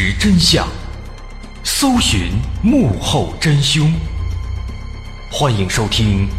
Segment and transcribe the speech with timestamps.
[0.00, 0.64] 实真相，
[1.64, 2.30] 搜寻
[2.62, 3.92] 幕后真凶。
[5.28, 6.24] 欢迎收听《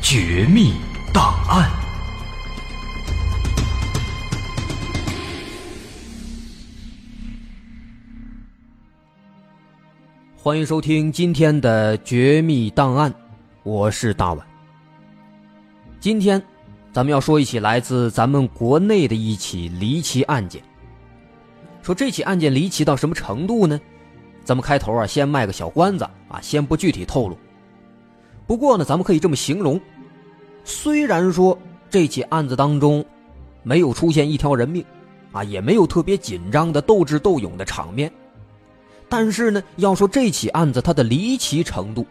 [0.00, 0.72] 绝密
[1.12, 1.70] 档案》。
[10.34, 13.10] 欢迎收听今天的《绝密档案》，
[13.62, 14.46] 我是大碗。
[16.00, 16.42] 今天，
[16.94, 20.62] 咱们要说一起来自咱们国内的一起离奇案件。
[21.82, 23.78] 说这起案件离奇到什么程度呢？
[24.44, 27.36] 咱们开头啊，先卖个小关子啊，先不具体透露。
[28.46, 29.80] 不过呢，咱们可以这么形容：
[30.64, 31.58] 虽然说
[31.90, 33.04] 这起案子当中
[33.62, 34.84] 没有出现一条人命，
[35.32, 38.12] 啊，也没有特别紧张的斗智斗勇的场面，
[39.08, 42.06] 但是呢，要说这起案子它的离奇程度，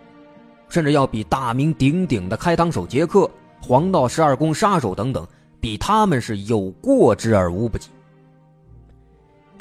[0.69, 3.29] 甚至要比大名鼎鼎的开膛手杰克、
[3.61, 5.25] 黄道十二宫杀手等等，
[5.59, 7.89] 比他们是有过之而无不及。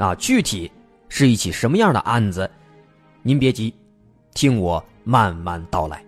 [0.00, 0.70] 啊，具体
[1.10, 2.50] 是一起什么样的案子？
[3.22, 3.74] 您别急，
[4.32, 6.02] 听我慢慢道来。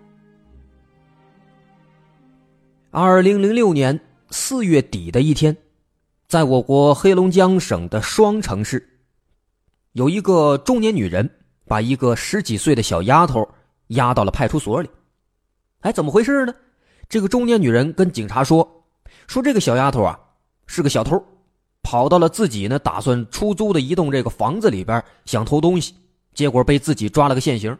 [2.89, 3.99] 二零零六年
[4.31, 5.55] 四月底的一天，
[6.27, 8.83] 在我国黑龙江省的双城市，
[9.91, 11.29] 有一个中年女人
[11.67, 13.47] 把一个十几岁的小丫头
[13.89, 14.89] 押到了派出所里。
[15.81, 16.55] 哎，怎么回事呢？
[17.07, 18.67] 这个中年女人跟警察说
[19.27, 20.19] ：“说这个小丫头啊，
[20.65, 21.23] 是个小偷。”
[21.83, 25.93] 跑到了自己呢打算出租的一栋这个房子里边，想偷东西，
[26.33, 27.77] 结果被自己抓了个现行。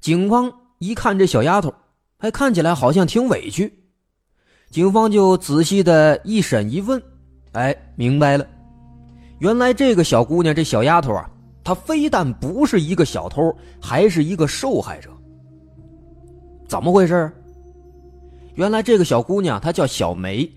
[0.00, 1.74] 警方一看这小丫头，
[2.18, 3.72] 还看起来好像挺委屈，
[4.70, 7.02] 警方就仔细的一审一问，
[7.52, 8.46] 哎，明白了，
[9.40, 11.28] 原来这个小姑娘这小丫头啊，
[11.64, 15.10] 她非但不是一个小偷，还是一个受害者。
[16.68, 17.32] 怎么回事？
[18.54, 20.48] 原来这个小姑娘她叫小梅。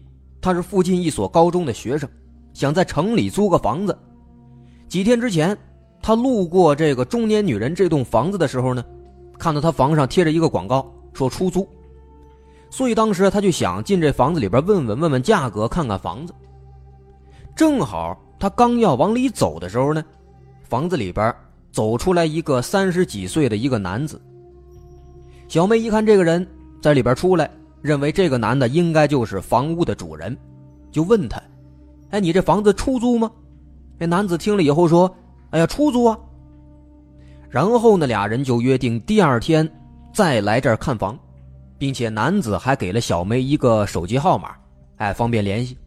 [0.41, 2.09] 他是附近一所高中的学生，
[2.53, 3.97] 想在城里租个房子。
[4.87, 5.57] 几天之前，
[6.01, 8.83] 他路过这个中年女人这栋房子的时候呢，
[9.37, 11.67] 看到她房上贴着一个广告，说出租。
[12.71, 16.33] 所以当时他就想进这房子里边问问问问价格，看看房子。
[17.55, 20.03] 正好他刚要往里走的时候呢，
[20.63, 21.35] 房子里边
[21.71, 24.21] 走出来一个三十几岁的一个男子。
[25.47, 26.47] 小妹一看这个人
[26.81, 27.49] 在里边出来，
[27.81, 30.37] 认为这个男的应该就是房屋的主人，
[30.91, 31.41] 就问他
[32.11, 33.29] ：“哎，你这房子出租吗？”
[33.97, 35.13] 那男子听了以后说
[35.51, 36.17] ：“哎呀，出租啊。”
[37.49, 39.69] 然后呢，俩人就约定第二天
[40.13, 41.17] 再来这儿看房。
[41.79, 44.53] 并且男子还给了小梅一个手机号码，
[44.97, 45.77] 哎，方便联系。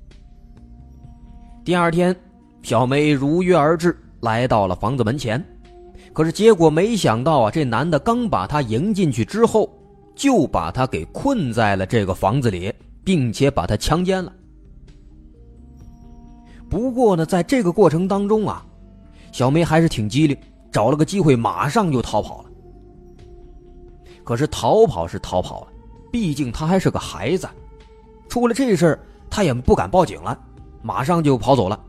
[1.63, 2.17] 第二天，
[2.63, 5.45] 小梅如约而至，来到了房子门前。
[6.15, 9.69] 可是结果没想到啊，这男的刚把她迎进去之后，
[10.15, 12.73] 就把他给困在了这个房子里，
[13.05, 14.33] 并且把他强奸了。
[16.69, 18.65] 不过呢，在这个过程当中啊，
[19.31, 20.37] 小梅还是挺机灵，
[20.71, 22.51] 找了个机会马上就逃跑了。
[24.25, 25.69] 可是逃跑是逃跑了。
[26.13, 27.49] 毕竟他还是个孩子，
[28.29, 29.01] 出了这事儿，
[29.31, 30.39] 他也不敢报警了，
[30.83, 31.81] 马上就跑走了，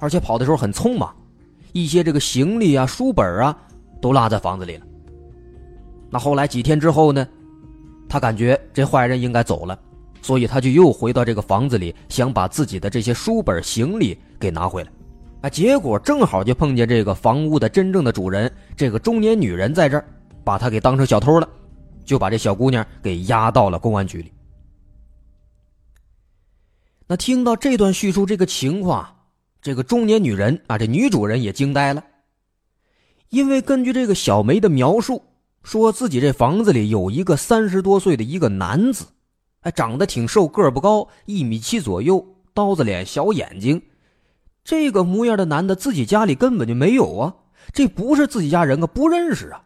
[0.00, 1.14] 而且跑的时候很匆忙，
[1.72, 3.56] 一些这个行李啊、书本啊
[4.00, 4.86] 都落在房子里了。
[6.10, 7.24] 那后来几天之后呢，
[8.10, 9.78] 他感觉这坏人应该走了，
[10.20, 14.90] 所以他就又回到这个房子里，想把自己的这些书本、行李给拿回来。
[15.42, 20.04] 啊，结果正好就碰见这个房屋的真正的主人，这个中年女人在这儿，
[20.44, 21.48] 把他给当成小偷了。
[22.04, 24.32] 就把这小姑娘给押到了公安局里。
[27.06, 29.06] 那听到这段叙述这个情况，
[29.62, 32.02] 这个中年女人啊，这女主人也惊呆了。
[33.28, 35.22] 因为根据这个小梅的描述，
[35.62, 39.06] 说自己这房子里有一个三十多岁的一个男子，
[39.60, 43.82] 哎，长得挺瘦，个儿不高，一米七左右，刀子脸，小眼睛，
[44.64, 47.34] 这个模样的男的，自己家里根本就没有啊，
[47.72, 49.64] 这不是自己家人啊，不认识啊。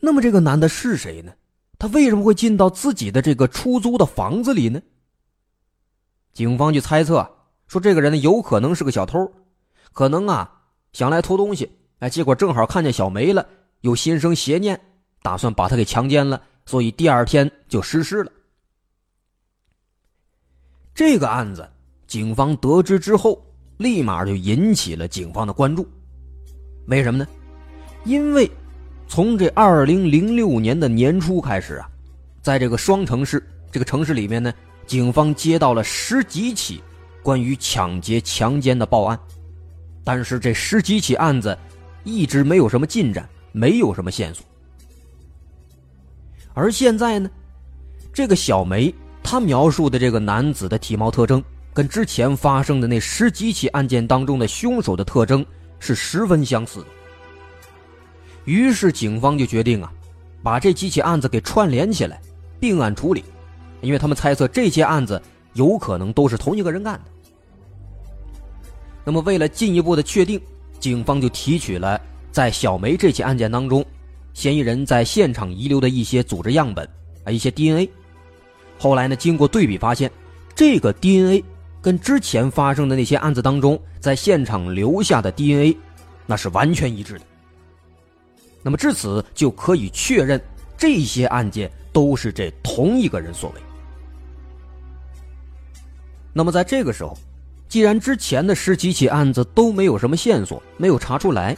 [0.00, 1.32] 那么这个男的是谁呢？
[1.78, 4.82] 他为什么会进到自己的这个出租的房子里呢？
[6.34, 7.28] 警方就猜测
[7.66, 9.32] 说，这个人有可能是个小偷，
[9.92, 10.60] 可能啊
[10.92, 13.46] 想来偷东西，哎，结果正好看见小梅了，
[13.80, 14.80] 又心生邪念，
[15.22, 18.32] 打算把他给强奸了，所以第二天就实施了。
[20.94, 21.68] 这个案子，
[22.06, 23.40] 警方得知之后，
[23.78, 25.88] 立马就引起了警方的关注。
[26.86, 27.26] 为什么呢？
[28.04, 28.50] 因为。
[29.12, 31.90] 从这二零零六年的年初开始啊，
[32.40, 34.54] 在这个双城市这个城市里面呢，
[34.86, 36.80] 警方接到了十几起
[37.20, 39.18] 关于抢劫、强奸的报案，
[40.04, 41.58] 但是这十几起案子
[42.04, 44.44] 一直没有什么进展，没有什么线索。
[46.52, 47.30] 而现在呢，
[48.12, 48.92] 这个小梅
[49.22, 51.42] 她描述的这个男子的体貌特征，
[51.72, 55.44] 跟之前发生的那十几起案件当中的凶手的特征
[55.78, 56.86] 是十分相似的。
[58.44, 59.92] 于是警方就决定啊，
[60.42, 62.20] 把这几起案子给串联起来，
[62.58, 63.22] 并案处理，
[63.80, 65.20] 因为他们猜测这些案子
[65.52, 67.04] 有可能都是同一个人干的。
[69.04, 70.40] 那么为了进一步的确定，
[70.78, 72.00] 警方就提取了
[72.32, 73.84] 在小梅这起案件当中，
[74.32, 76.88] 嫌疑人在现场遗留的一些组织样本
[77.24, 77.90] 啊，一些 DNA。
[78.78, 80.10] 后来呢，经过对比发现，
[80.54, 81.44] 这个 DNA
[81.82, 85.76] 跟之前发生的那些案子当中在现场留下的 DNA，
[86.26, 87.24] 那是完全一致的。
[88.62, 90.40] 那么至此就可以确认，
[90.76, 93.60] 这些案件都是这同一个人所为。
[96.32, 97.18] 那么在这个时候，
[97.68, 101.56] 既然之前的十几起案子都没有什么线索，没有查出来，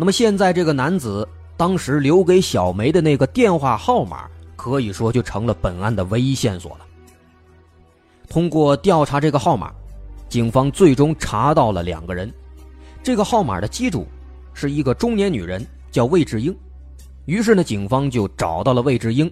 [0.00, 1.28] 那么现在这个男子
[1.58, 4.26] 当时留给小梅的那个电话号码，
[4.56, 6.86] 可以说就成了本案的唯一线索了。
[8.26, 9.70] 通过调查这个号码，
[10.26, 12.32] 警方最终查到了两个人，
[13.02, 14.06] 这个号码的机主
[14.54, 15.62] 是一个中年女人。
[15.90, 16.56] 叫魏志英，
[17.26, 19.30] 于是呢，警方就找到了魏志英，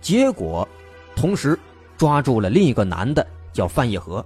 [0.00, 0.66] 结果，
[1.14, 1.56] 同时
[1.96, 4.24] 抓住了另一个男的，叫范叶和。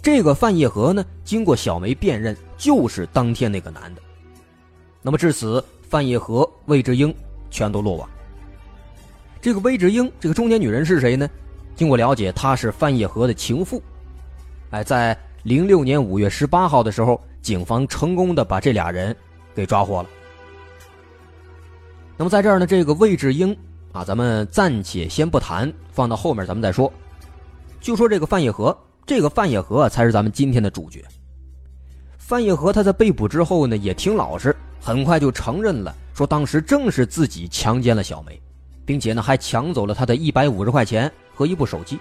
[0.00, 4.02] 这个范叶和呢，经过小梅辨认，就是当天那个男的。
[5.06, 7.14] 那么至此，范叶和、魏志英
[7.50, 8.08] 全都落网。
[9.38, 11.28] 这个魏志英，这个中年女人是谁呢？
[11.76, 13.82] 经过了解，她是范叶和的情妇。
[14.70, 19.14] 哎，在零六年五月十八号的时候，警方成功的把这俩人
[19.54, 20.08] 给抓获了。
[22.16, 23.54] 那么在这儿呢，这个魏志英
[23.92, 26.90] 啊，咱们暂且先不谈，放到后面咱们再说。
[27.78, 31.04] 就说这个范叶和，这个范叶和才是咱们今天的主角。
[32.16, 38.38] 范叶和他在被捕之后呢，也挺老实，很快就承认了，说当时正是自己强奸了小梅，
[38.84, 41.98] 并且呢还抢走了她的一百五十块钱和一部手机。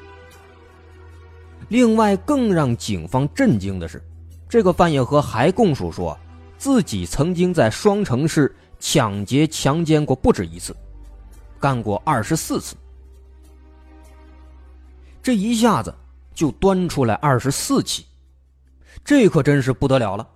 [1.69, 4.03] 另外，更让警方震惊的是，
[4.49, 6.19] 这个范叶和还供述说，
[6.57, 8.53] 自己曾经在双城市。
[8.85, 10.75] 抢劫、强奸过不止一次，
[11.57, 12.75] 干过二十四次。
[15.21, 15.95] 这一下子
[16.35, 18.05] 就端出来二十四起，
[19.05, 20.27] 这可真是不得了了。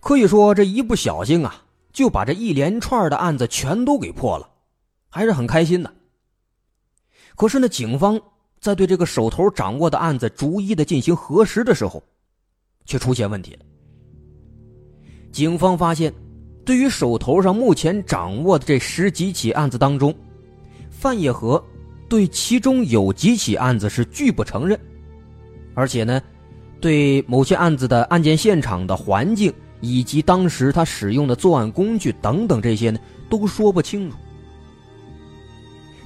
[0.00, 1.61] 可以说这一不小心啊，
[1.92, 4.48] 就把这一连串的案子全都给破了，
[5.08, 5.92] 还是很开心的。
[7.36, 8.20] 可是呢，警方
[8.60, 12.02] 在对这个手头掌握的案子逐一的进行核实的时候，
[12.84, 13.60] 却出现问题了。
[15.32, 16.12] 警方发现，
[16.64, 20.14] 对于手头上目前掌握的这十几起案子当中，
[20.90, 21.62] 范叶和
[22.08, 24.78] 对其中有几起案子是拒不承认，
[25.74, 26.22] 而且呢，
[26.80, 32.98] 对某些案子的案件现场的环境以及当时他使用的作案工具等等这些呢，
[33.28, 34.16] 都说不清楚。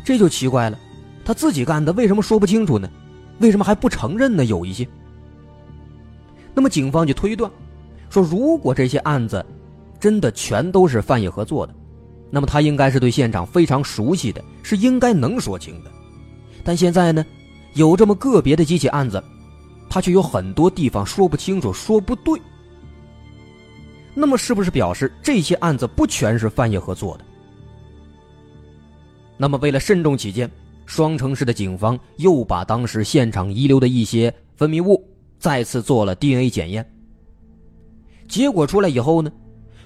[0.02, 0.78] 这就奇怪了，
[1.24, 2.90] 他自己干的为什么说不清楚呢？
[3.38, 4.46] 为什么还不承认呢？
[4.46, 4.88] 有一些。
[6.54, 7.50] 那么警方就推断。
[8.08, 9.44] 说，如果这些案子
[10.00, 11.74] 真的全都是范野合做的，
[12.30, 15.90] 那么他应该是对现场非常熟悉的，是应该能说清的。
[16.64, 17.26] 但现在呢，
[17.74, 19.22] 有这么个别的几起案子，
[19.90, 22.40] 他却有很多地方说不清楚、说不对。
[24.18, 27.24] 那么，是不是表示这些案子不全是范野合做的？
[29.36, 30.50] 那么，为了慎重起见，
[30.86, 35.06] 双城市的警方又把当时现场遗留的一些分泌物
[35.38, 36.90] 再次做了 DNA 检验。
[38.26, 39.30] 结果出来以后呢，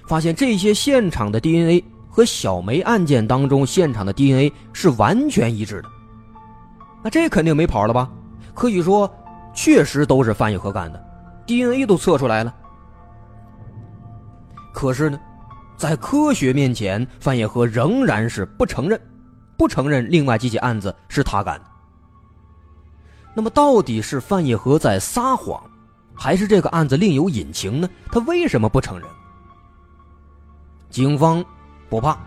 [0.07, 5.89] 发现这些现场的 DNA 和小梅案件当中现场的 DNA 是完全一致的。
[7.03, 8.09] 那这肯定没跑了吧？
[8.53, 9.13] 可以说，
[9.53, 11.05] 确实都是范叶和干的
[11.45, 12.55] ，DNA 都测出来了。
[14.73, 15.19] 可是呢，
[15.77, 18.99] 在科学面前，范野和仍然是不承认，
[19.57, 21.65] 不承认另外几起案子是他干的。
[23.33, 25.61] 那么，到底是范野和在撒谎？
[26.13, 27.89] 还是这个案子另有隐情呢？
[28.11, 29.07] 他为什么不承认？
[30.89, 31.43] 警方
[31.89, 32.17] 不怕，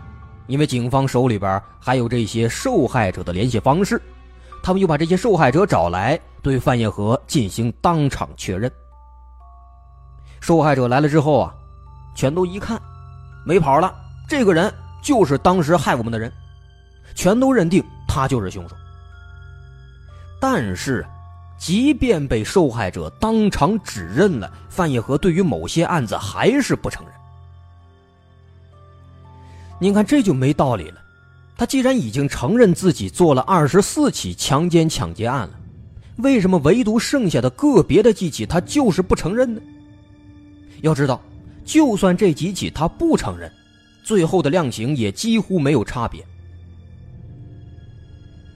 [0.47, 4.01] 因为警方手里边还有这些受害者的联系方式，
[4.63, 8.69] 他们又把这些受害者找来，对范叶和进行当场确认。
[10.41, 11.55] 受害者来了之后啊，
[12.15, 12.81] 全都一看，
[13.45, 13.93] 没跑了，
[14.27, 16.31] 这个人就是当时害我们的人，
[17.13, 18.75] 全都认定他就是凶手。
[20.39, 21.05] 但是。
[21.57, 27.15] 即便被受害者当场指认了，范叶和对于某些案子还是不承认。
[29.79, 31.01] 您看，这就没道理了。
[31.57, 35.51] 他既然已经承认自己做了二十四起强奸抢劫案了，
[36.17, 39.61] 为什么唯独剩下的个别的几起他就是不承认呢？
[40.81, 41.21] 要知道，
[41.65, 43.51] 就算这几起他不承认，
[44.03, 46.23] 最后的量刑也几乎没有差别。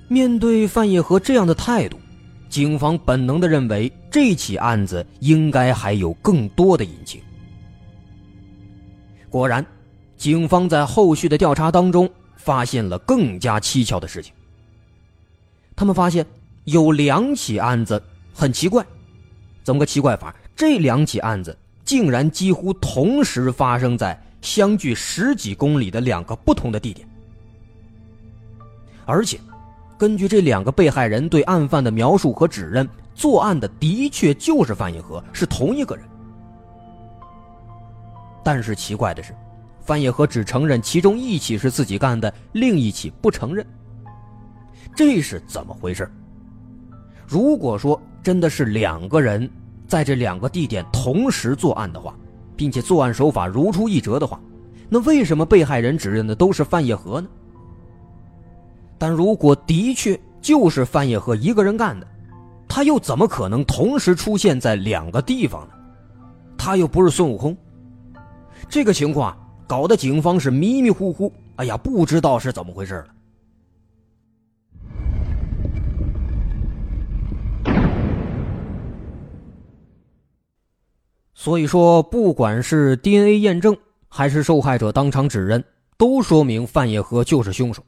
[0.08, 2.00] 面对范叶和这样的态度。
[2.50, 7.22] 警方本能的认为，这起案子应该还有更多的隐情。
[9.30, 9.64] 果然，
[10.18, 14.34] 警方在后续的调查当中发现了更加蹊跷的事情。
[15.76, 16.26] 他们发现
[16.64, 18.02] 有两起案子
[18.34, 18.84] 很奇怪，
[19.64, 20.36] 怎么个奇怪法？
[20.56, 21.56] 这两起案子
[21.90, 27.08] 竟然几乎同时发生在相距十几公里的两个不同的地点，
[29.08, 29.40] 而且。
[29.98, 36.06] 根据这两个被害人对案犯的描述和指认，作案的的确就是范野和，是同一个人。
[38.44, 39.36] 但是奇怪的是，
[39.82, 43.66] 范野和只承认其中一起是自己干的，另一起不承认。
[44.96, 46.08] 这是怎么回事？
[47.28, 49.50] 如果说真的是两个人
[49.90, 52.16] 在这两个地点同时作案的话，
[52.56, 54.40] 并且作案手法如出一辙的话，
[54.88, 57.28] 那为什么被害人指认的都是范叶和呢？
[59.00, 62.08] 但如果的确就是范叶和一个人干的，
[62.68, 65.74] 他又怎么可能同时出现在两个地方呢？
[66.56, 67.58] 他又不是孙悟空。
[68.70, 73.08] 这个情况搞得警方是迷迷糊糊，哎呀，不知道是怎么回事了。
[81.40, 83.78] 所以说，不管是 DNA 验证，
[84.10, 85.64] 还是受害者当场指认，
[85.96, 87.82] 都说明范叶和就是凶手。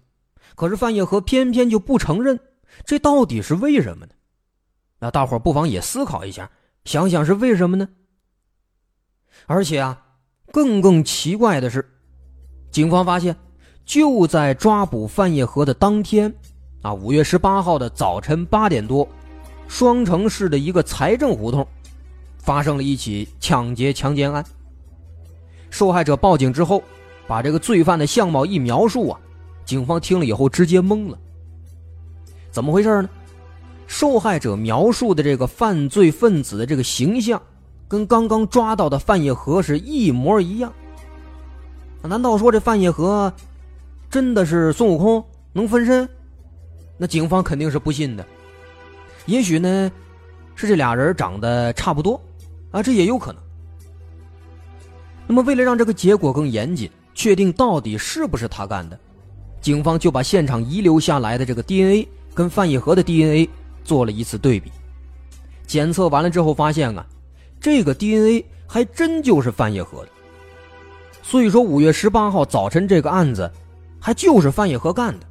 [0.55, 2.39] 可是范叶和偏偏就不承认，
[2.86, 4.13] 这到底是为什么呢？
[5.00, 6.50] 那大伙不妨也思考一下，
[6.86, 7.89] 想想是为什么呢？
[9.48, 10.01] 而且啊，
[10.53, 11.86] 更更奇怪的是，
[12.72, 13.36] 警方发现，
[13.84, 16.34] 就在抓捕范叶和的当天，
[16.84, 19.05] 啊，五月十八号的早晨八点多，
[19.67, 21.67] 双城市的一个财政胡同，
[22.41, 24.43] 发生了一起抢劫强奸案。
[25.69, 26.83] 受害者报警之后，
[27.27, 29.19] 把这个罪犯的相貌一描述啊。
[29.63, 31.17] 警方听了以后直接懵了，
[32.51, 33.10] 怎么回事呢？
[33.88, 37.41] 受害者描述的这个犯罪分子的这个形象，
[37.88, 40.74] 跟刚刚抓到的范叶和是一模一样。
[42.01, 43.31] 难道说这范叶和
[44.10, 46.10] 真的是孙悟空能分身？
[46.98, 48.25] 那警方肯定是不信的。
[49.25, 49.91] 也许呢，
[50.55, 52.19] 是这俩人长得差不多，
[52.72, 53.42] 啊，这也有可能。
[55.28, 59.00] 那么，为了让这个结果更严谨，确定到底是不是他干的，
[59.62, 63.50] 警方就把现场遗留下来的这个 DNA 跟范野和的 DNA
[63.84, 64.72] 做了一次对比。
[65.68, 67.06] 检测完了之后，发现啊，
[67.60, 70.10] 这个 DNA 还真就是范叶和的。
[71.24, 73.50] 所以说，五月十八号早晨这个案子，
[74.00, 75.25] 还就是范叶和干的。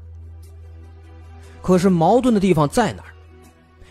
[1.61, 3.12] 可是矛盾的地方在哪儿？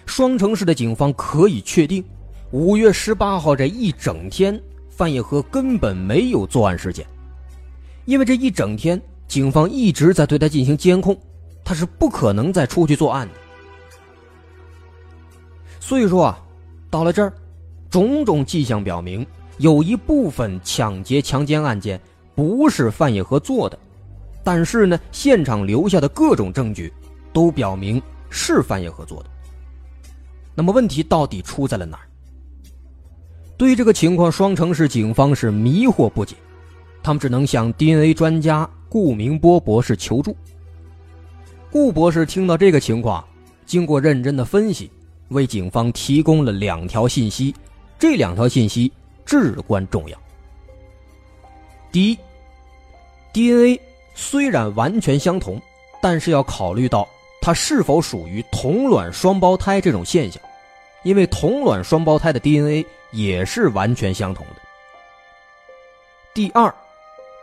[0.07, 2.03] 双城市的警方可以确定，
[2.51, 7.05] 五月十八号这一整天，范叶和根本没有作案时间，
[8.05, 11.15] 因为这一整天警方一直在对他进行监控，
[11.63, 13.33] 他是不可能再出去作案的。
[15.79, 16.43] 所以说啊，
[16.89, 17.31] 到了这儿，
[17.87, 19.23] 种种迹象表明，
[19.59, 22.01] 有一部分抢劫、强奸案件
[22.33, 23.77] 不是范叶和做的，
[24.43, 26.91] 但是呢，现场留下的各种证据
[27.31, 28.01] 都表明
[28.31, 29.29] 是范叶和做的。
[30.55, 32.08] 那么问题到底出在了哪儿？
[33.59, 36.33] 对于这个情况，双城市警方是迷惑不解，
[37.03, 40.33] 他们只能向 DNA 专家顾明波博士求助。
[41.69, 43.21] 顾博士听到这个情况，
[43.65, 44.89] 经过认真的分析，
[45.27, 47.53] 为警方提供了两条信息，
[47.99, 48.89] 这两条信息
[49.25, 50.17] 至关重要。
[51.91, 52.17] 第一
[53.33, 53.77] ，DNA
[54.15, 55.61] 虽然完全相同，
[56.01, 57.05] 但是要考虑到
[57.41, 60.41] 它是否属于同卵双胞胎这种现象。
[61.03, 64.55] 因为同卵双胞胎的 DNA 也是完全相同的。
[66.33, 66.73] 第二，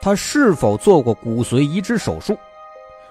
[0.01, 2.37] 他是否做过骨髓移植手术？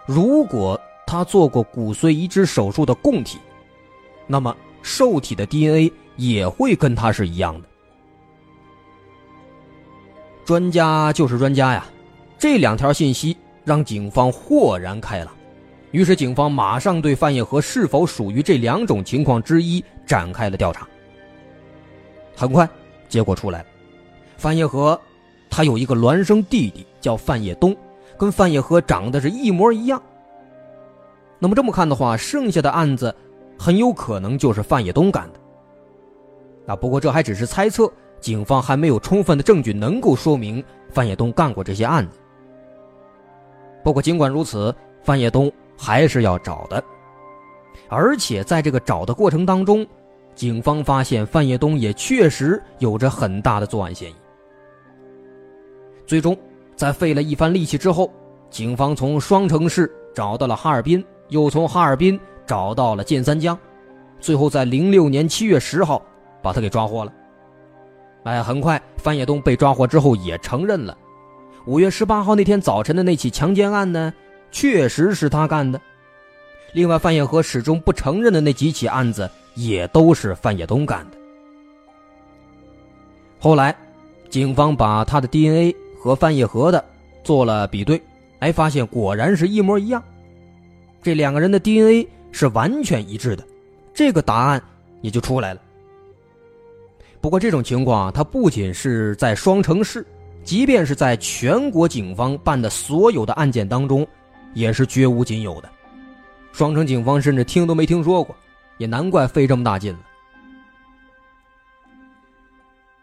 [0.05, 3.39] 如果他做过骨髓移植手术的供体，
[4.25, 7.67] 那么受体的 DNA 也会跟他是一样的。
[10.45, 11.85] 专家就是专家呀，
[12.37, 15.35] 这两条信息让警方豁然开朗。
[15.91, 20.87] 于是，警方马上对范叶和是否属于这两种情况之一展开了调查。
[22.35, 22.67] 很快，
[23.07, 23.65] 结果出来了，
[24.37, 24.99] 范叶和
[25.49, 27.75] 他有一个孪生弟弟叫范叶东，
[28.17, 30.01] 跟范叶和长得是一模一样。
[31.39, 33.13] 那么这么看的话，剩下的案子
[33.57, 36.73] 很有可能就是范叶东干的。
[36.73, 42.17] 啊，不过这还只是猜测，警方还没有充分的证据能够说明范叶东干过这些案子。
[43.83, 45.51] 不过尽管如此，范野东。
[45.77, 46.81] 还是要找的，
[47.89, 49.85] 而且在这个找的过程当中，
[50.35, 54.15] 警方发现范业东也确实有着很大的作案嫌疑。
[56.05, 56.37] 最终，
[56.75, 58.11] 在费了一番力气之后，
[58.49, 63.57] 警方从双城市找到了哈尔滨，又从哈尔滨找到了建三江，
[64.19, 66.01] 最后在零六年七月十号
[66.43, 67.13] 把他给抓获了。
[68.25, 70.95] 哎，很快范业东被抓获之后也承认了，
[71.65, 74.13] 五月十八号那天早晨的那起强奸案呢。
[74.51, 75.81] 确实是他干的。
[76.71, 81.17] 另外，范叶和始终不承认的那几起案子，也都是范叶东干的。
[83.39, 83.75] 后来，
[84.29, 86.83] 警方把他的 DNA 和范叶和的
[87.23, 88.01] 做了比对，
[88.39, 90.03] 哎，发现果然是一模一样。
[91.01, 93.43] 这两个人的 DNA 是完全一致的，
[93.93, 94.61] 这个答案
[95.01, 95.61] 也就出来了。
[97.19, 100.05] 不过，这种情况啊它不仅是在双城市，
[100.43, 104.07] 即便是在全国警方办的所有的案件当中。
[104.53, 105.69] 也是绝无仅有的，
[106.53, 108.33] 双城警方甚至听都没听说过，
[108.77, 109.99] 也难怪费这么大劲了。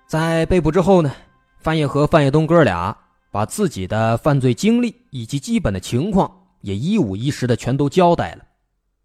[0.06, 1.10] 在被捕之后呢，
[1.58, 2.96] 范野和范野东哥俩
[3.30, 6.30] 把自己的犯罪经历以及基本的情况
[6.60, 8.44] 也一五一十的全都交代了。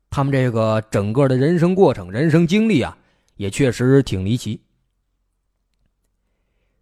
[0.10, 2.98] 他们这个整个的人生过程、人生经历啊，
[3.36, 4.62] 也确实挺离奇。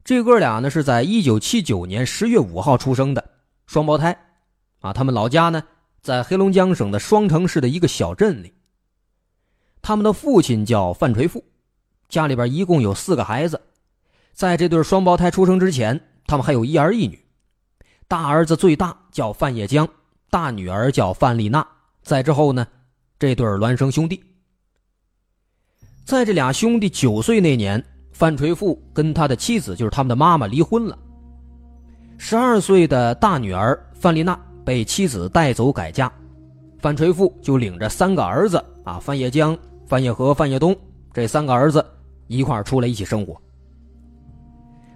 [0.04, 3.24] 这哥俩呢是在一九七九年十月五号出生的
[3.67, 4.15] 双胞胎。
[4.80, 5.63] 啊，他们老家呢，
[6.02, 8.54] 在黑龙江省的双城市的一个小镇里。
[9.88, 11.43] 他们的父亲叫范垂富，
[12.10, 13.62] 家里边一共有四个孩子。
[14.34, 17.24] 在这对双胞胎出生之前，他们还有一儿一女。
[18.08, 19.88] 大儿子最大叫范叶江，
[20.32, 21.63] 大女儿叫范丽娜。
[22.02, 22.65] 在之后呢，
[23.19, 24.24] 这对孪生兄弟。
[26.04, 30.98] 在这俩兄弟九岁那年，范垂富跟他的妻子，就是他们的妈妈离婚了。
[32.17, 34.36] 十二岁的大女儿范丽娜。
[34.65, 36.12] 被妻子带走改嫁，
[36.80, 40.76] 范垂富就领着三个儿子啊，范叶江、范叶和、范叶东
[41.13, 41.86] 这三个儿子
[42.28, 43.36] 一块出来一起生活。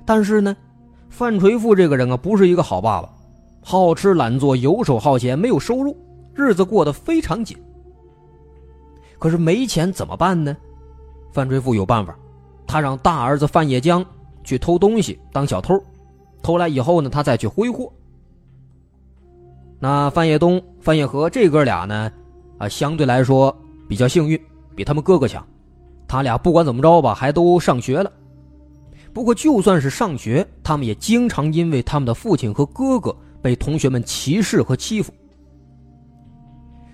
[0.05, 0.55] 但是呢，
[1.09, 3.09] 范垂富这个人啊，不是一个好爸爸，
[3.61, 5.95] 好吃懒做、游手好闲，没有收入，
[6.33, 7.55] 日子过得非常紧。
[9.19, 10.55] 可是没钱怎么办呢？
[11.31, 12.17] 范垂富有办法，
[12.65, 14.03] 他让大儿子范叶江
[14.43, 15.79] 去偷东西当小偷，
[16.41, 17.91] 偷来以后呢，他再去挥霍。
[19.79, 22.11] 那范叶东、范叶和这哥俩呢，
[22.57, 23.55] 啊，相对来说
[23.87, 24.41] 比较幸运，
[24.75, 25.45] 比他们哥哥强。
[26.07, 28.11] 他俩不管怎么着吧，还都上学了。
[29.13, 35.13] 不过就算是上学，他们也经常因为他们的父亲和哥哥被同学们歧视和欺负。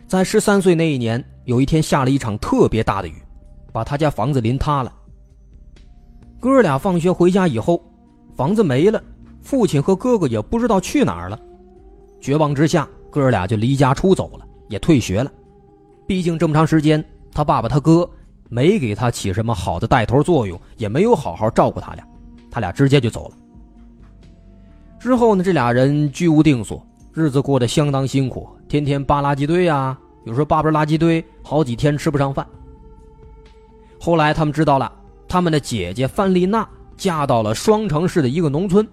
[0.08, 3.16] 在十三岁那一年，有一天下了一场特别大的雨，
[3.72, 4.94] 把他家房子淋塌了。
[6.40, 7.82] 哥俩放学回家以后，
[8.36, 9.02] 房子没了，
[9.42, 11.40] 父亲和哥哥也不知道去哪儿了。
[12.22, 15.32] 绝望之下，哥俩就离家出走了，也退学了。
[16.08, 17.04] 毕竟这么长时间，
[17.36, 18.10] 他爸爸他哥
[18.50, 22.08] 没给他起什么好的带头作用，也没有好好照顾他俩，
[22.50, 23.36] 他俩直接就走了。
[24.98, 32.48] 之后呢，这俩人居无定所，日子过得相当辛苦，天天扒垃圾堆啊，有时候扒不着垃圾堆，好几天吃不上饭。
[34.00, 34.92] 后来他们知道了。
[35.28, 38.88] 他们的姐姐范丽娜嫁到了双城市的一个农村，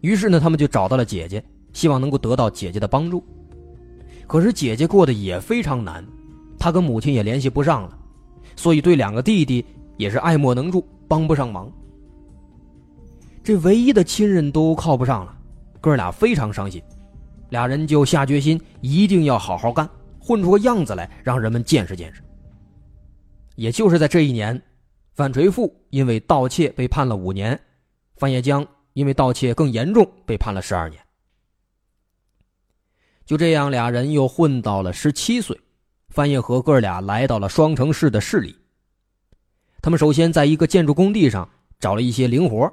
[0.00, 3.24] 于是呢，他们就找到了姐姐，希望能够得到姐姐的帮助。
[4.26, 6.04] 可是姐姐过得也非常难，
[6.62, 7.98] 他跟母亲也联系不上了，
[8.54, 11.68] 所以对两个弟弟也是爱莫能助，帮不上忙。
[13.42, 15.36] 这唯一的亲人都靠不上了，
[15.80, 16.80] 哥俩非常伤心，
[17.50, 22.22] 俩人就下决心一定要好好干，混出个样子来，让人们见识见识。
[23.56, 24.62] 也就是在这一年。
[25.14, 27.60] 范垂富因为盗窃被判了五年，
[28.16, 31.02] 范叶江因为盗窃更严重被判了十二年。
[33.26, 35.58] 就这样，俩人又混到了十七岁，
[36.12, 38.54] 范叶和哥俩来到了双城市的市里。
[39.80, 41.48] 他们首先在一个建筑工地上
[41.80, 42.70] 找了一些零活，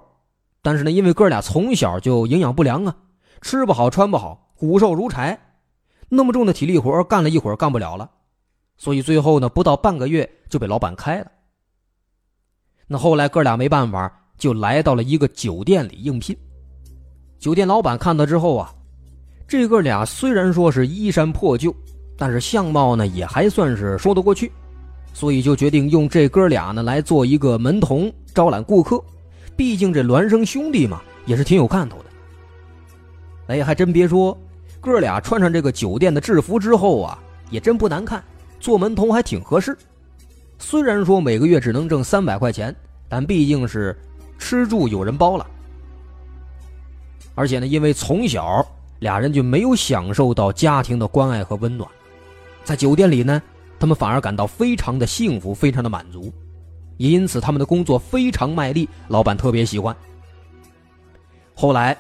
[0.62, 2.94] 但是呢，因为哥俩从小就营养不良啊，
[3.42, 5.40] 吃不好穿不好，骨瘦如柴，
[6.10, 8.12] 那么重的体力活干了一会儿干不了了，
[8.78, 11.32] 所以最后呢，不到半个月就被老板开了。
[12.88, 16.38] 那后来哥俩没办法，就来到了一个酒店里应聘。
[17.40, 18.76] 酒店老板看到之后啊，
[19.48, 21.74] 这哥俩虽然说是衣衫破旧，
[22.20, 24.52] 但是相貌呢也还算是说得过去，
[25.14, 29.02] 所以就决定用这哥俩呢来做一个门童，招揽顾客。
[29.56, 32.06] 毕竟这孪生兄弟嘛，也是挺有看头的。
[33.48, 34.38] 哎，还真别说，
[34.80, 38.24] 哥俩穿上这个酒店的制服之后啊，也真不难看，
[38.60, 39.78] 做门童还挺合适。
[40.58, 42.76] 虽然说每个月只能挣三百块钱，
[43.08, 43.98] 但毕竟是
[44.38, 45.48] 吃住有人包了。
[47.34, 48.66] 而且呢，因为从小
[49.00, 51.90] 俩人就没有享受到家庭的关爱和温暖，
[52.64, 53.42] 在酒店里呢，
[53.80, 56.32] 他们反而感到非常的幸福，非常的满足，
[56.98, 59.96] 也因此他们的工作非常卖力，老板特别喜欢。
[61.56, 61.98] 后来，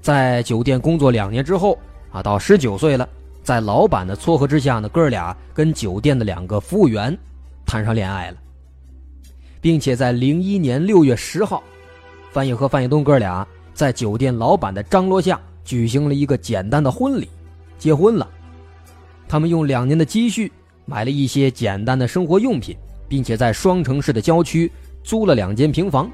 [0.00, 1.78] 在酒店工作两年之后
[2.10, 3.08] 啊，到十九岁了，
[3.42, 7.16] 在老板的撮合之下呢，哥俩跟酒店的两个服务员。
[7.66, 8.38] 谈上恋爱了，
[9.60, 11.62] 并且在零一年六月十号，
[12.32, 17.28] 范毅和范毅东哥俩在酒店老板的张罗下举行了一个简单的婚礼，
[17.78, 18.26] 结婚了。
[19.28, 20.50] 他们用两年的积蓄
[20.86, 22.76] 买了一些简单的生活用品，
[23.08, 24.70] 并且在双城市的郊区
[25.04, 26.10] 租了两间平房。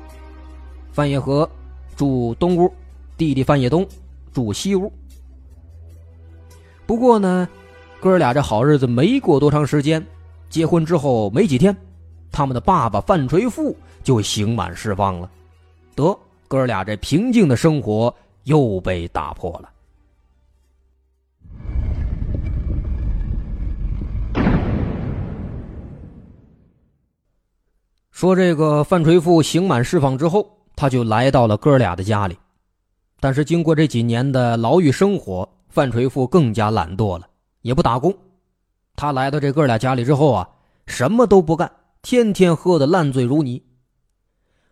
[0.93, 1.49] 范叶和
[1.97, 2.73] 住东屋，
[3.17, 3.87] 弟弟范叶东
[4.33, 4.93] 住西屋。
[6.87, 7.49] 不过呢，
[8.01, 10.05] 哥俩这好日子没过多长时间。
[10.51, 11.77] 结婚之后没几天，
[12.31, 15.29] 他们的爸爸范垂富就刑满释放了，
[15.97, 19.69] 得哥俩这平静的生活又被打破了。
[28.15, 32.39] 说这个范垂富刑满释放之后，他就来到了哥俩的家里，
[33.19, 37.27] 但是经过这几年的牢狱生活，范垂富更加懒惰了，
[37.63, 38.17] 也不打工。
[38.95, 40.49] 他来到这哥俩家里之后啊，
[40.87, 41.73] 什么都不干，
[42.03, 43.61] 天天喝的烂醉如泥。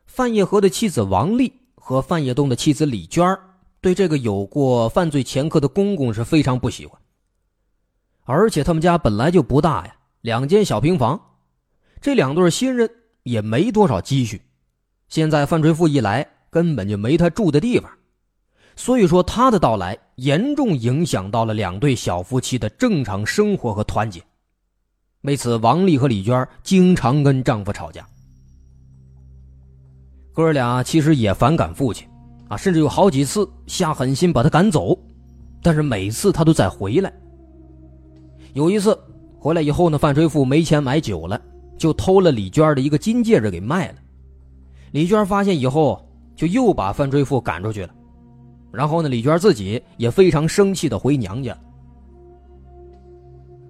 [0.06, 3.36] 范叶和的妻子王丽和范叶东的妻子李娟
[3.80, 6.96] 对这个有过犯罪前科的公公是非常不喜欢。
[8.22, 11.20] 而且他们家本来就不大呀，两间小平房，
[12.00, 12.88] 这两对新人
[13.22, 14.42] 也没多少积蓄，
[15.08, 17.90] 现在范垂富一来，根本就没他住的地方。
[18.74, 24.22] 所以说，他的到来严重影响到了两对小夫妻的正常生活和团结。
[25.20, 28.06] 为此，王丽和李娟经常跟丈夫吵架。
[30.32, 32.08] 哥俩其实也反感父亲，
[32.48, 34.98] 啊，甚至有好几次下狠心把他赶走，
[35.62, 37.12] 但是每次他都再回来。
[38.54, 38.98] 有一次
[39.38, 41.40] 回来以后呢，范垂富没钱买酒了，
[41.82, 43.94] 就偷了李娟的一个金戒指给卖了。
[44.92, 46.00] 李娟发现以后，
[46.36, 47.92] 就又把范垂富赶出去了。
[48.70, 51.58] 然后呢，李娟自己也非常生气的回娘家。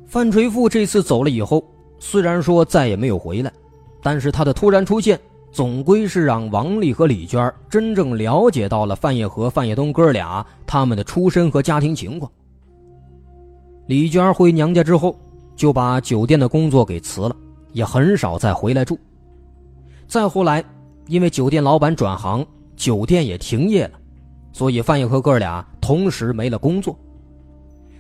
[0.05, 1.64] 范垂富这次走了以后，
[1.98, 3.51] 虽然说再也没有回来，
[4.03, 5.18] 但是他的突然出现，
[5.51, 12.31] 总归是让王丽和李娟真正了解到了范叶和范叶东哥俩他们的出身和家庭情况。
[13.87, 15.18] 李娟回娘家之后，
[15.57, 17.35] 就把酒店的工作给辞了，
[17.72, 18.98] 也很少再回来住。
[20.06, 20.62] 再后来，
[21.06, 23.98] 因为酒店老板转行，酒店也停业了，
[24.52, 26.98] 所以范叶和哥俩同时没了工作。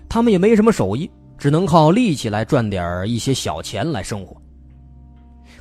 [0.08, 4.36] 他们也没什么手艺，只能靠力气来赚点一些小钱来生活。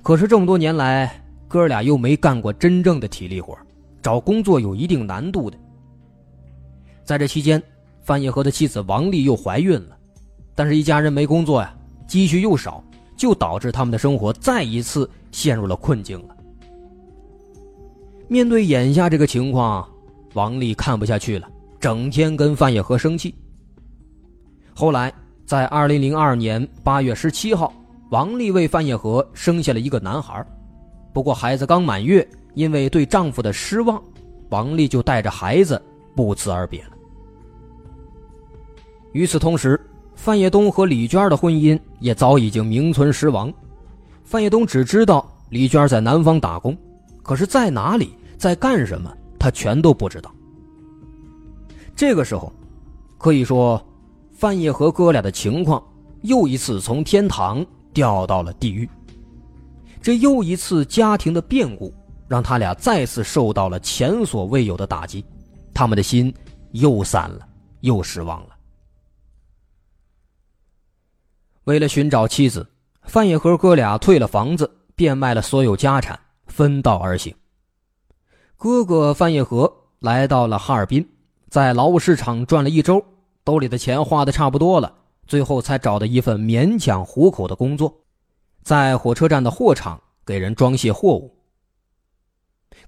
[0.03, 3.57] 可是这么多年来，哥俩又没干过真正的体力活，
[4.01, 5.57] 找工作有一定难度的。
[7.03, 7.61] 在这期间，
[8.01, 9.97] 范叶和的妻子王丽又怀孕了，
[10.53, 11.73] 但是一家人没工作呀，
[12.07, 12.83] 积蓄又少，
[13.21, 16.35] 就导致他们的生活再一次陷入了困境了。
[18.27, 19.87] 面对眼下这个情况，
[20.33, 21.47] 王丽看不下去了，
[21.79, 23.35] 整天跟范野和生气。
[24.73, 25.13] 后来，
[25.45, 27.71] 在二零零二年八月十七号，
[28.09, 30.43] 王丽为范野和生下了一个男孩。
[31.13, 34.03] 不过孩子刚满月，因为对丈夫的失望，
[34.49, 35.79] 王丽就带着孩子
[36.15, 36.89] 不辞而别了。
[39.11, 39.79] 与此同时，
[40.23, 43.51] 范业东和李娟的婚姻也早已经名存实亡。
[44.23, 46.77] 范业东只知道李娟在南方打工，
[47.23, 50.31] 可是在哪里，在干什么，他全都不知道。
[51.95, 52.53] 这个时候，
[53.17, 53.83] 可以说，
[54.31, 55.83] 范业和哥俩的情况
[56.21, 58.87] 又一次从天堂掉到了地狱。
[60.03, 61.91] 这又一次家庭的变故，
[62.27, 65.25] 让他俩再次受到了前所未有的打击，
[65.73, 66.31] 他们的心
[66.73, 67.39] 又散了，
[67.79, 68.50] 又失望了。
[71.71, 72.67] 为了寻找妻子，
[73.03, 77.33] 范野和哥俩退了房子，变卖了所有家产，分道而行。
[78.57, 81.09] 哥哥范野和来到了哈尔滨，
[81.47, 83.01] 在劳务市场转了一周，
[83.45, 84.93] 兜里的钱花的差不多了，
[85.25, 88.01] 最后才找到一份勉强糊口的工作，
[88.63, 91.33] 在火车站的货场给人装卸货物。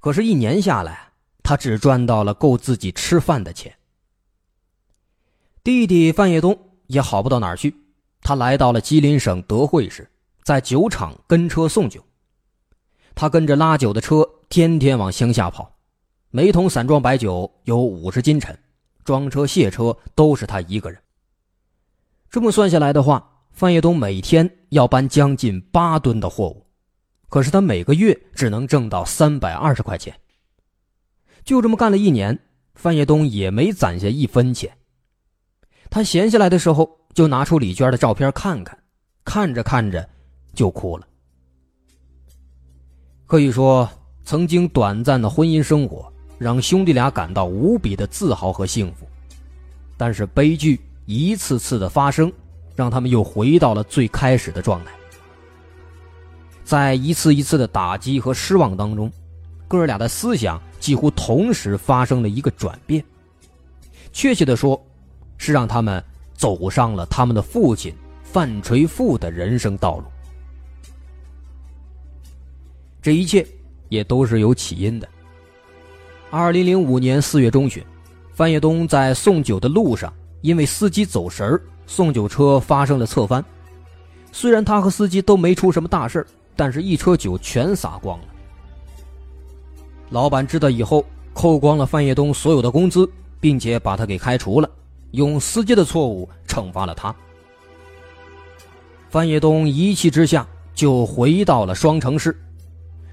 [0.02, 3.74] 可是，一年下来，他只赚到了够自己吃饭的钱。
[5.64, 7.74] 弟弟范业东也好不到哪儿去。
[8.24, 10.10] 他来到了吉林省德惠市，
[10.44, 12.02] 在酒厂跟车送酒。
[13.14, 15.76] 他跟着拉酒的车，天天往乡下跑，
[16.32, 18.58] 每桶散装白酒有五十斤沉，
[19.04, 20.98] 装车卸车都是他一个人。
[22.32, 26.66] 这么算下来的话，范业东每天要搬将近八吨的货物，
[27.28, 30.18] 可是他每个月只能挣到三百二十块钱。
[31.44, 32.40] 就这么干了一年，
[32.74, 34.78] 范业东也没攒下一分钱。
[35.90, 37.03] 他闲下来的时候。
[37.14, 38.78] 就拿出李娟的照片看看，
[39.24, 40.08] 看着看着
[40.54, 41.08] 就哭了。
[43.28, 43.88] 可以说，
[44.26, 49.08] 曾经短暂的婚姻生活让兄弟俩感到无比的自豪和幸福，
[49.96, 52.32] 但是悲剧一次次的发生，
[52.76, 54.92] 让他们又回到了最开始的状态。
[56.64, 59.12] 在一次一次的打击和失望当中，
[59.68, 63.04] 哥俩的思想几乎同时发生了一个转变，
[64.12, 64.84] 确切的说，
[65.38, 66.04] 是让他们。
[66.34, 67.94] 走上了他们的父亲
[68.24, 70.06] 范垂富的人生道路。
[73.02, 73.46] 这一切
[73.90, 75.08] 也都是有起因的。
[76.30, 77.84] 二零零五年四月中旬，
[78.34, 83.44] 范业东在送酒的路上，因为司机走神儿送酒车发生了侧翻。
[84.32, 88.26] 虽然他和司机都没出什么大事但是一车酒全洒光了。
[90.10, 93.08] 老板知道以后，扣光了范业东所有的工资，
[93.40, 94.70] 并且把他给开除了。
[95.14, 97.16] 用司机的错误惩罚了他。
[99.10, 102.36] 范叶东一气之下就回到了双城市。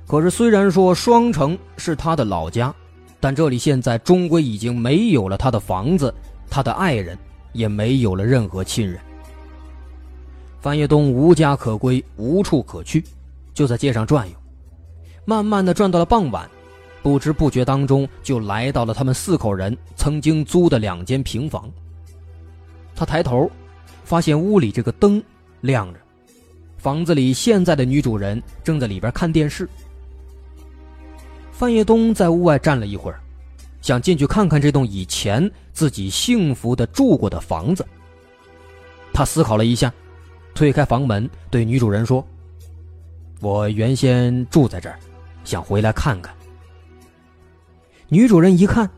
[0.06, 2.74] 可是，虽然说双城是他的老家，
[3.20, 6.12] 但这里现在终归已经没有了他的房子，
[6.48, 7.16] 他的爱人
[7.52, 8.98] 也没有了任何亲人。
[10.60, 13.04] 范叶东无家可归，无处可去，
[13.54, 14.34] 就在街上转悠。
[15.26, 16.48] 慢慢的转到了傍晚，
[17.02, 21.70] 不知不觉当中就来到了他们四口人曾经租的两间平房。
[23.00, 23.50] 他抬头，
[24.04, 25.22] 发现屋里这个灯
[25.62, 25.98] 亮着，
[26.76, 29.66] 房子里现在的女主人正在里边看电视。
[31.50, 33.18] 范叶东在屋外站了一会儿，
[33.80, 37.86] 想进去看看这栋以前自己幸福的住过的房子。
[39.14, 39.90] 他思考了一下，
[40.54, 42.22] 推开房门，对女主人说
[43.40, 44.98] ：“我原先住在这儿，
[45.42, 46.34] 想回来看看。”
[48.10, 48.90] 女主人一看，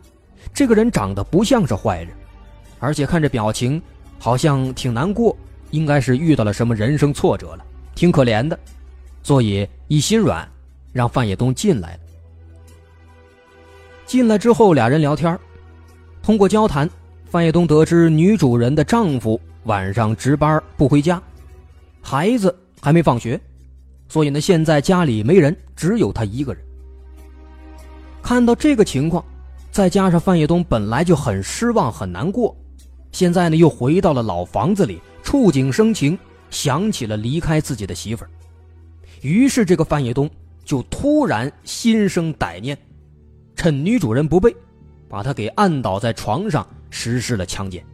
[0.53, 2.09] 这个人长得不像是坏人，
[2.81, 3.81] 而且看这表情。
[4.23, 5.37] 好像挺难过，
[5.73, 8.57] 应该是遇到了什么人生挫折了，挺可怜的，
[9.25, 10.49] 所以一心软，
[10.93, 11.99] 让范叶东进来了。
[14.07, 15.37] 进来之后，俩人聊天，
[16.23, 16.89] 通过交谈，
[17.25, 21.21] 范叶东得知女主人的丈夫晚上值班不回家，
[22.01, 23.41] 孩子还没放学，
[24.09, 26.63] 所以呢，现在家里没人，只有他一个人。
[28.23, 29.25] 看到这个情况，
[29.73, 32.57] 再加上范叶东本来就很失望、很难过。
[33.13, 36.19] 现在呢，又回到了老房子里，触景生情，
[36.51, 38.31] 想起了离开自己的媳妇儿。
[39.21, 40.29] 于是，这个范业东
[40.65, 42.77] 就突然心生歹念，
[43.55, 44.55] 趁女主人不备，
[45.09, 47.85] 把她给按倒在床上，实施了强奸。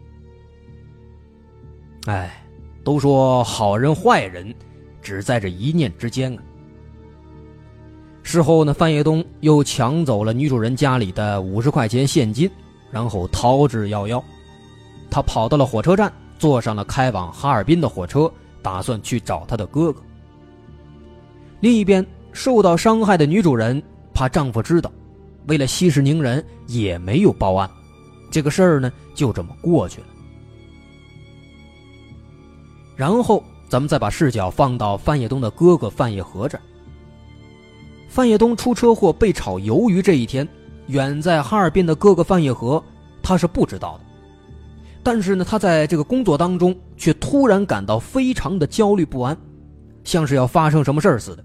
[2.07, 2.43] 哎，
[2.85, 4.55] 都说好人坏人，
[5.03, 6.43] 只在这一念之间啊。
[8.23, 12.49] 事后呢，范业东又抢走了女主人家里的五十块钱现金，
[12.91, 14.23] 然后逃之夭夭。
[15.11, 18.31] 他跑到了火车站，坐上了开往哈尔滨的火车，
[18.63, 20.03] 打算去找他的哥哥。
[21.61, 23.83] 另一边，受到伤害的女主人
[24.15, 24.93] 怕丈夫知道，
[25.47, 27.69] 为了息事宁人，也没有报案。
[28.31, 30.07] 这个事儿呢，就这么过去了。
[32.95, 36.63] 然后，咱们再把视角放到范业东的哥哥范业和这儿。
[38.09, 40.47] 范业东出车祸被炒鱿鱼这一天，
[40.87, 42.83] 远在哈尔滨的哥哥范业和
[43.23, 44.05] 他是不知道的。
[45.11, 49.35] 但是呢，他在这个工作当中却突然感到非常的焦虑不安，
[50.05, 51.43] 像是要发生什么事儿似的。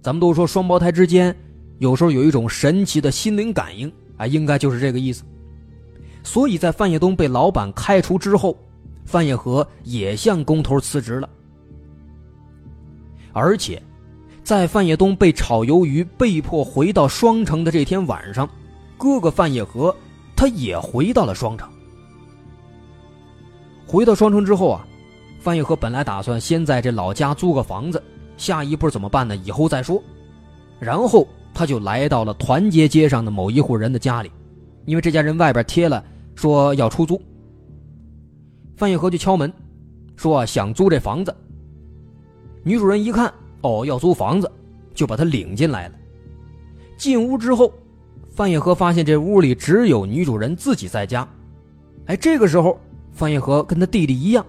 [0.00, 1.34] 咱们都说双胞胎之间
[1.80, 5.24] 有时候有一种神奇的心灵感应啊，应该就是这个意思。
[6.22, 8.56] 所以在范业东被老板开除之后，
[9.04, 11.28] 范业和也向工头辞职了。
[13.32, 13.82] 而且，
[14.44, 18.48] 在范业东被炒鱿鱼、被迫回到双城的这天晚上，
[18.96, 19.92] 哥哥范业和
[20.36, 21.68] 他也回到了双城。
[23.90, 24.86] 回到双城之后啊，
[25.40, 28.00] 范玉和本来打算先在这老家租个房子，
[28.36, 29.34] 下一步怎么办呢？
[29.34, 30.00] 以后再说。
[30.78, 34.30] 然后他就来到了团结街上的某一户人的家里，
[34.84, 36.04] 因为这家人外边贴了
[36.36, 37.20] 说要出租。
[38.76, 39.52] 范玉和就敲门，
[40.14, 41.34] 说想租这房子。
[42.62, 44.48] 女主人一看，哦，要租房子，
[44.94, 45.94] 就把他领进来了。
[46.96, 47.72] 进屋之后，
[48.36, 51.28] 范玉和发现这屋里只有女主人自己在家。
[52.06, 52.78] 哎，这个时候。
[53.20, 54.42] 范叶和跟他弟弟一样，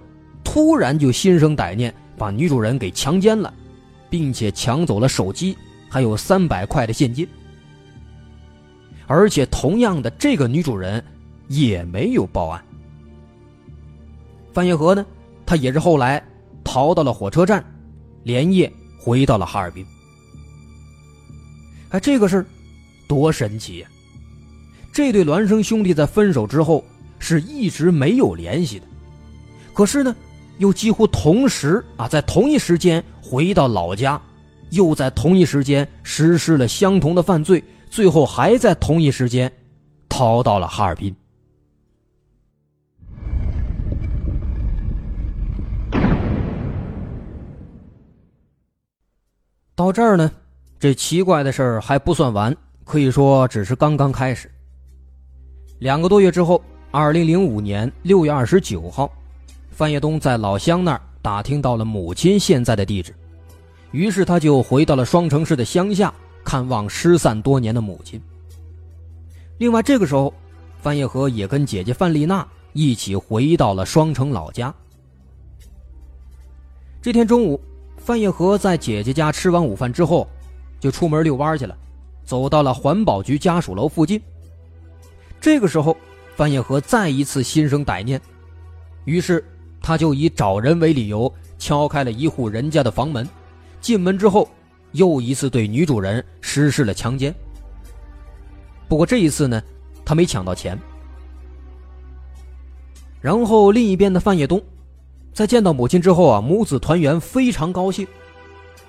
[0.45, 3.53] 突然就心生歹念，把女主人给强奸了，
[4.09, 5.57] 并且抢走了手机，
[5.89, 7.27] 还有三百块的现金。
[9.07, 11.03] 而且同样的，这个女主人
[11.49, 12.63] 也没有报案。
[14.53, 15.05] 范叶和呢，
[15.45, 16.25] 他也是后来
[16.63, 17.61] 逃到了火车站，
[18.23, 19.85] 连夜回到了哈尔滨。
[21.89, 22.45] 哎，这个事
[23.05, 23.89] 多神奇呀！
[24.93, 26.85] 这对孪生兄弟在分手之后。
[27.23, 28.85] 是一直没有联系的，
[29.75, 30.13] 可是呢，
[30.57, 34.19] 又几乎同时啊，在同一时间回到老家，
[34.71, 39.49] 又在同一时间实施了相同的犯罪，最后还在同一时间
[40.09, 41.15] 逃到了哈尔滨。
[49.75, 50.31] 到这儿呢，
[50.79, 52.53] 这奇怪的事儿还不算完，
[52.83, 54.51] 可以说只是刚刚开始。
[55.77, 56.59] 两个多月之后。
[56.93, 59.09] 二零零五年六月二十九号，
[59.69, 63.15] 范业东在老乡那儿打听到了母亲现在的地址，
[63.91, 68.21] 于是他就回到了双城市的乡下看望失散多年的母亲。
[69.57, 70.33] 另外，这个时候，
[70.81, 74.73] 范叶和也跟姐姐范丽娜一起回到了双城老家。
[77.01, 77.57] 这天中午，
[77.95, 80.27] 范叶和在姐姐家吃完午饭之后，
[80.77, 81.73] 就出门遛弯去了，
[82.25, 84.21] 走到了环保局家属楼附近。
[85.39, 85.95] 这个时候。
[86.35, 88.19] 范业和再一次心生歹念，
[89.05, 89.43] 于是
[89.81, 93.27] 他就以找人为理由敲开了一户人家的房门，
[93.79, 94.49] 进门之后
[94.91, 97.33] 又一次对女主人实施了强奸。
[98.87, 99.61] 不过这一次呢，
[100.03, 100.77] 他没抢到钱。
[103.19, 104.61] 然后另一边的范业东，
[105.33, 108.07] 在见到母亲之后啊，母子团圆，非常高兴。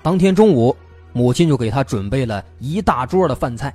[0.00, 0.74] 当天中午，
[1.12, 3.74] 母亲就给他准备了一大桌的饭菜。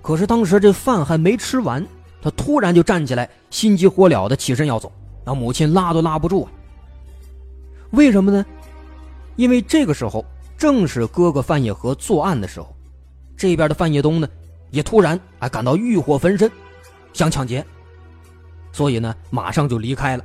[0.00, 1.86] 可是当时这饭还没吃完。
[2.20, 4.92] 他突然就站起来，心急火燎的起身要走，
[5.24, 6.50] 那母亲拉都拉不住啊。
[7.90, 8.44] 为什么呢？
[9.36, 10.24] 因为这个时候
[10.56, 12.74] 正是哥哥范业和作案的时候，
[13.36, 14.28] 这边的范业东呢，
[14.70, 16.50] 也突然啊感到欲火焚身，
[17.12, 17.64] 想抢劫，
[18.72, 20.24] 所以呢，马上就离开了。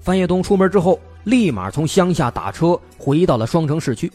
[0.00, 4.10] 范业东出门之后，立马从乡下打车回到了双城市区。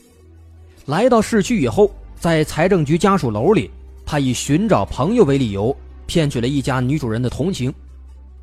[0.88, 3.70] 来到市区以后，在财政局家属楼里，
[4.06, 5.76] 他以寻找朋友为理由。
[6.10, 7.72] 骗取了一家女主人的同情，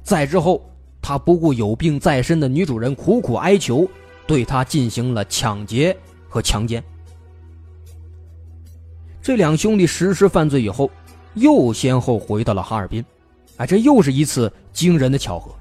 [0.05, 0.64] 再之后，
[1.03, 3.89] 他不顾有病在身的女主人苦苦哀求，
[4.25, 5.95] 对他进行了抢劫
[6.29, 6.81] 和强奸。
[9.21, 10.89] 这两兄弟实施犯罪以后，
[11.35, 13.05] 又先后回到了哈尔滨，
[13.57, 15.53] 啊，这又是一次惊人的巧合。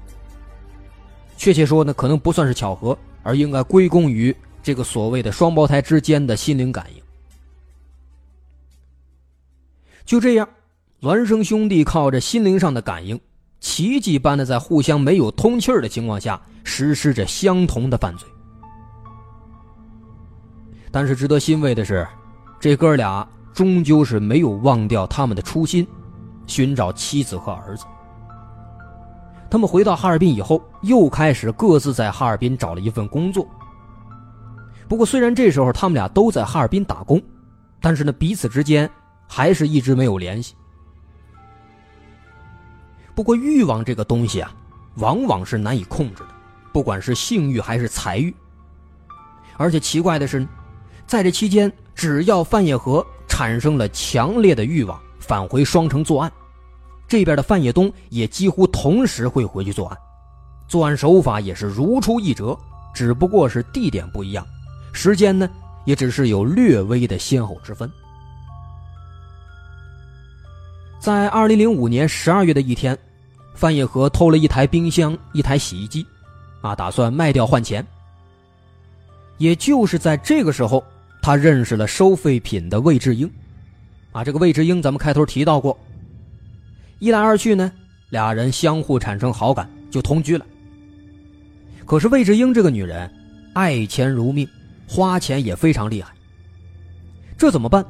[1.36, 7.02] 确切说呢，可能不算是巧合，而应该归功于这个所谓的双胞胎之间的心灵感应。
[10.04, 10.48] 就这样。
[11.06, 13.16] 孪生兄弟靠着心灵上的感应，
[13.60, 18.28] 奇迹般的在互相没有通气儿的情况下实施着相同的犯罪。
[20.90, 22.04] 但是值得欣慰的是，
[22.58, 25.86] 这哥俩终究是没有忘掉他们的初心，
[26.48, 27.84] 寻找妻子和儿子。
[29.48, 33.46] 他们回到哈尔滨以后，又开始各自在哈尔滨找了一份工作。
[34.88, 37.22] 不过，虽然这时候他们俩都在哈尔滨打工，
[37.80, 38.90] 但是呢，彼此之间
[39.28, 40.56] 还是一直没有联系。
[43.16, 44.54] 不过，欲望这个东西啊，
[44.96, 46.28] 往往是难以控制的，
[46.70, 48.32] 不管是性欲还是财欲。
[49.56, 50.46] 而且奇怪的是，
[51.06, 56.30] 在这期间，只要范野和产生了强烈的欲望，返回双城作案。
[57.08, 59.96] 这边的范野东也几乎同时会回去作案，
[60.68, 62.54] 作案手法也是如出一辙，
[62.92, 64.46] 只不过是地点不一样，
[64.92, 65.48] 时间呢
[65.86, 67.90] 也只是有略微的先后之分。
[70.98, 72.98] 在二零零五年十二月的一天，
[73.56, 76.06] 范叶和偷了一台冰箱、一台洗衣机，
[76.60, 77.84] 啊，打算卖掉换钱。
[79.38, 80.84] 也就是在这个时候，
[81.22, 83.28] 他认识了收废品的魏志英，
[84.12, 85.76] 啊，这个魏志英咱们开头提到过。
[86.98, 87.72] 一来二去呢，
[88.10, 90.46] 俩人相互产生好感，就同居了。
[91.84, 93.10] 可是魏志英这个女人，
[93.54, 94.48] 爱钱如命，
[94.86, 96.12] 花钱也非常厉害。
[97.38, 97.84] 这怎么办？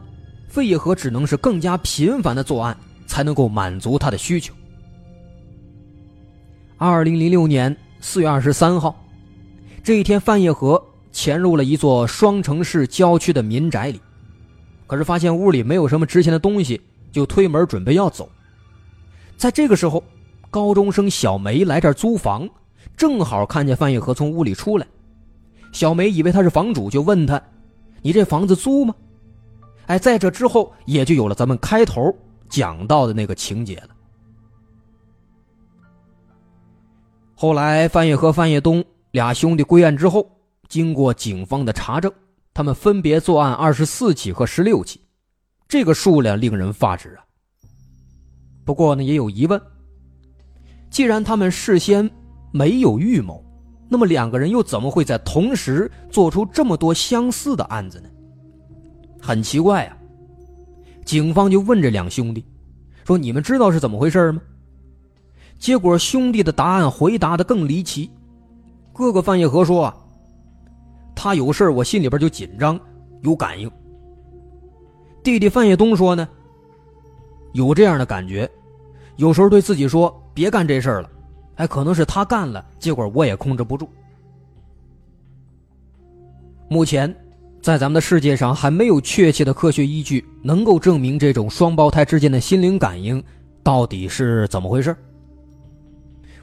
[0.49, 4.55] 费野和只能是更加频繁的作案，才能够满足她的需求。
[6.79, 9.03] 二零零六年四月二十三号，
[9.83, 13.99] 这一天，范叶和潜入了一座双城市郊区的民宅里，
[14.87, 16.79] 可是发现屋里没有什么值钱的东西，
[17.11, 18.29] 就推门准备要走。
[19.39, 20.05] 在这个时候，
[20.51, 22.47] 高中生小梅来这儿租房，
[22.95, 24.87] 正好看见范叶和从屋里出来。
[25.72, 27.41] 小梅以为他是房主，就问他
[28.03, 28.95] ：“你这房子租吗？”
[29.89, 32.14] 哎，在这之后，也就有了咱们开头
[32.51, 33.89] 讲到的那个情节了。
[37.39, 40.26] 后来，范叶和范叶东俩兄弟归案之后，
[40.68, 42.11] 经过警方的查证，
[42.55, 45.03] 他们分别作案二十四起和十六起，
[45.68, 47.20] 这个数量令人发指啊！
[48.64, 49.61] 不过呢，也有疑问。
[50.89, 52.11] 既然他们事先
[52.53, 53.45] 没有预谋，
[53.87, 58.09] 那么两个人又怎么会在同时做出这么多相似的案子呢？
[59.20, 59.99] 很奇怪啊！
[61.05, 62.43] 警方就问这两兄弟，
[63.05, 64.41] 说：“你们知道是怎么回事吗？”
[65.59, 68.11] 结果兄弟的答案回答的更离奇。
[68.93, 69.97] 哥哥范叶和说：“啊，
[71.15, 72.79] 他有事我心里边就紧张，
[73.23, 73.71] 有感应。”
[75.23, 76.29] 弟弟范叶东说呢。
[77.53, 78.47] 有这样的感觉，
[79.17, 81.09] 有时候对自己说别干这事儿了，
[81.55, 83.89] 哎，可能是他干了，结果我也控制不住。
[86.69, 87.15] 目前，
[87.63, 93.25] 在咱们的世界上还没有确切的科学依据能够证明这种双胞胎之间的心灵感应
[93.63, 94.95] 到底是怎么回事。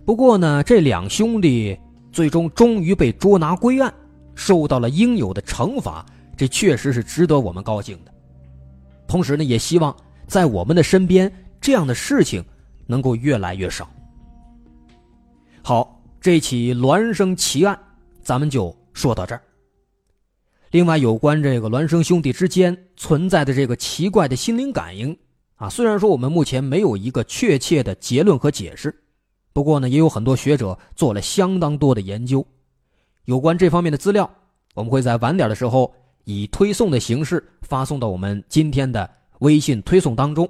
[0.06, 1.78] 不过呢，这两兄弟
[2.12, 3.94] 最终终于被捉拿归案，
[4.36, 8.14] 受到了应有的惩罚，这确实是值得我们高兴的。
[9.08, 9.96] 同时呢，也希望。
[10.26, 12.44] 在我们的身边，这样的事情
[12.88, 13.88] 能够越来越少。
[15.62, 17.78] 好，这起孪生奇案，
[18.24, 19.42] 咱们就说到这儿。
[20.72, 25.16] 另外，有关这个孪生兄弟之间存在的这个奇怪的心灵感应
[25.56, 29.03] 啊，虽然说我们目前没有一个确切的结论和解释，
[29.54, 32.46] 不过呢，也有很多学者做了相当多的研究。
[33.26, 34.30] 有关这方面的资料，
[34.74, 35.94] 我们会在晚点的时候
[36.26, 39.10] 以推送的形式发送到我们今天的。
[39.40, 40.48] 微信推送当中，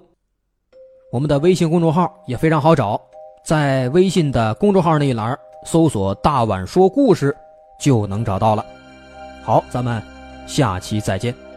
[1.11, 3.01] 我们的微信公众号也非常好找，
[3.43, 5.35] 在微信的公众号那一栏
[5.65, 7.35] 搜索“大碗说故事”
[7.81, 8.63] 就能找到了。
[9.41, 9.99] 好，咱们
[10.45, 11.52] 下期再见。